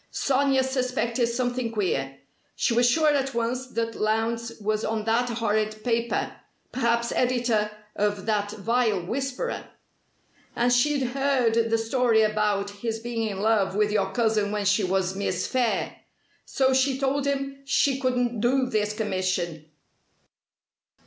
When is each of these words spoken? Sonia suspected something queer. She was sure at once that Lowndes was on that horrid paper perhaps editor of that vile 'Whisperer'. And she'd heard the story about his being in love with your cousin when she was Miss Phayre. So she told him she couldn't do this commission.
Sonia 0.09 0.63
suspected 0.63 1.27
something 1.27 1.71
queer. 1.71 2.17
She 2.55 2.73
was 2.73 2.89
sure 2.89 3.13
at 3.15 3.35
once 3.35 3.67
that 3.67 3.93
Lowndes 3.93 4.53
was 4.59 4.83
on 4.83 5.05
that 5.05 5.29
horrid 5.29 5.83
paper 5.83 6.37
perhaps 6.71 7.11
editor 7.11 7.69
of 7.95 8.25
that 8.25 8.49
vile 8.49 9.05
'Whisperer'. 9.05 9.67
And 10.55 10.73
she'd 10.73 11.09
heard 11.09 11.69
the 11.69 11.77
story 11.77 12.23
about 12.23 12.71
his 12.71 12.97
being 12.97 13.27
in 13.29 13.41
love 13.41 13.75
with 13.75 13.91
your 13.91 14.11
cousin 14.11 14.51
when 14.51 14.65
she 14.65 14.83
was 14.83 15.15
Miss 15.15 15.45
Phayre. 15.47 15.97
So 16.45 16.73
she 16.73 16.97
told 16.97 17.27
him 17.27 17.59
she 17.65 17.99
couldn't 17.99 18.39
do 18.39 18.65
this 18.65 18.93
commission. 18.93 19.69